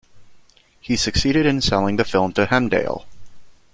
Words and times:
He 0.79 0.95
succeeded 0.95 1.45
in 1.45 1.61
selling 1.61 1.97
the 1.97 2.03
film 2.03 2.33
to 2.33 2.47
Hemdale. 2.47 3.05